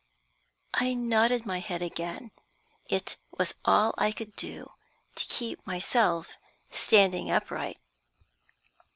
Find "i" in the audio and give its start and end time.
0.73-0.95, 3.99-4.11